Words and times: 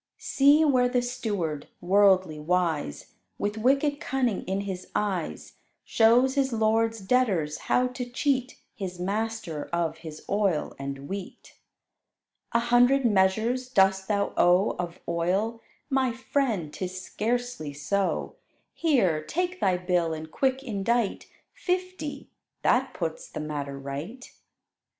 See 0.17 0.65
where 0.65 0.89
the 0.89 1.03
steward, 1.03 1.67
worldly 1.79 2.39
wise, 2.39 3.13
With 3.37 3.55
wicked 3.59 3.99
cunning 3.99 4.41
in 4.45 4.61
his 4.61 4.87
eyes, 4.95 5.57
Shows 5.83 6.33
his 6.33 6.51
lord's 6.51 7.01
debtors 7.01 7.59
how 7.69 7.85
to 7.89 8.09
cheat 8.09 8.59
His 8.73 8.99
master 8.99 9.65
of 9.71 9.99
his 9.99 10.25
oil 10.27 10.75
and 10.79 11.07
wheat. 11.07 11.53
"A 12.51 12.59
hundred 12.59 13.05
measures 13.05 13.69
dost 13.69 14.07
thou 14.07 14.33
owe 14.37 14.71
Of 14.79 14.99
oil? 15.07 15.61
My 15.87 16.11
friend, 16.11 16.73
'tis 16.73 16.99
scarcely 16.99 17.71
so: 17.71 18.37
Here, 18.73 19.23
take 19.23 19.59
thy 19.59 19.77
bill 19.77 20.15
and 20.15 20.31
quick 20.31 20.63
indite 20.63 21.27
Fifty: 21.53 22.31
that 22.63 22.95
puts 22.95 23.29
the 23.29 23.39
matter 23.39 23.77
right." 23.77 24.27